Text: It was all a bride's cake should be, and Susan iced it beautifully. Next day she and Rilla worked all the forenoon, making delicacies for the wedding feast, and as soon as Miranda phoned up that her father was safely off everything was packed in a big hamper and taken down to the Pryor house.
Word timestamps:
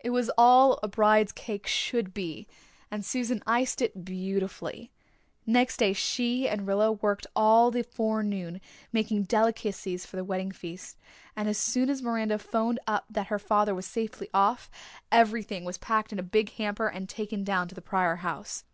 It 0.00 0.08
was 0.08 0.30
all 0.38 0.78
a 0.82 0.88
bride's 0.88 1.30
cake 1.30 1.66
should 1.66 2.14
be, 2.14 2.46
and 2.90 3.04
Susan 3.04 3.42
iced 3.46 3.82
it 3.82 4.02
beautifully. 4.02 4.90
Next 5.44 5.76
day 5.76 5.92
she 5.92 6.48
and 6.48 6.66
Rilla 6.66 6.90
worked 6.90 7.26
all 7.36 7.70
the 7.70 7.82
forenoon, 7.82 8.62
making 8.92 9.24
delicacies 9.24 10.06
for 10.06 10.16
the 10.16 10.24
wedding 10.24 10.52
feast, 10.52 10.96
and 11.36 11.50
as 11.50 11.58
soon 11.58 11.90
as 11.90 12.00
Miranda 12.00 12.38
phoned 12.38 12.80
up 12.86 13.04
that 13.10 13.26
her 13.26 13.38
father 13.38 13.74
was 13.74 13.84
safely 13.84 14.30
off 14.32 14.70
everything 15.12 15.66
was 15.66 15.76
packed 15.76 16.14
in 16.14 16.18
a 16.18 16.22
big 16.22 16.52
hamper 16.52 16.86
and 16.88 17.06
taken 17.06 17.44
down 17.44 17.68
to 17.68 17.74
the 17.74 17.82
Pryor 17.82 18.16
house. 18.24 18.64